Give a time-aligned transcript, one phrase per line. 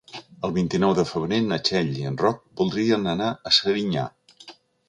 [0.47, 4.11] El vint-i-nou de febrer na Txell i en Roc voldrien anar a Serinyà.